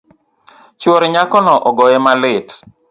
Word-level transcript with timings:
Chuor 0.81 1.01
nyakono 1.13 1.53
ogoye 1.69 1.97
malit 2.05 2.47